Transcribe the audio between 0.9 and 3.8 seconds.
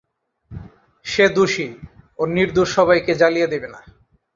সে দোষী ও নির্দোষ সবাইকে জ্বালিয়ে দেবে না।